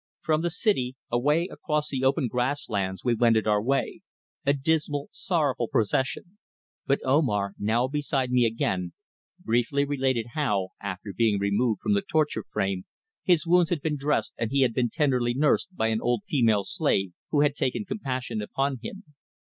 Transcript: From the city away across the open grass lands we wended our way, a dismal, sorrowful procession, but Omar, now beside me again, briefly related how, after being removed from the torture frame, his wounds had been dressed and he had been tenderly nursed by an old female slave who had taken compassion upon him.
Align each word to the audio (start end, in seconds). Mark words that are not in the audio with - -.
From 0.21 0.41
the 0.41 0.49
city 0.49 0.95
away 1.11 1.47
across 1.51 1.89
the 1.89 2.03
open 2.03 2.27
grass 2.27 2.67
lands 2.69 3.03
we 3.05 3.13
wended 3.13 3.45
our 3.45 3.61
way, 3.61 4.01
a 4.47 4.51
dismal, 4.51 5.09
sorrowful 5.11 5.67
procession, 5.67 6.39
but 6.87 6.97
Omar, 7.05 7.53
now 7.59 7.87
beside 7.87 8.31
me 8.31 8.43
again, 8.47 8.93
briefly 9.41 9.85
related 9.85 10.29
how, 10.33 10.69
after 10.81 11.13
being 11.15 11.37
removed 11.37 11.81
from 11.83 11.93
the 11.93 12.01
torture 12.01 12.45
frame, 12.51 12.85
his 13.23 13.45
wounds 13.45 13.69
had 13.69 13.83
been 13.83 13.95
dressed 13.95 14.33
and 14.39 14.49
he 14.49 14.61
had 14.63 14.73
been 14.73 14.89
tenderly 14.89 15.35
nursed 15.35 15.67
by 15.75 15.89
an 15.89 16.01
old 16.01 16.23
female 16.27 16.63
slave 16.63 17.11
who 17.29 17.41
had 17.41 17.53
taken 17.55 17.85
compassion 17.85 18.41
upon 18.41 18.79
him. 18.81 19.03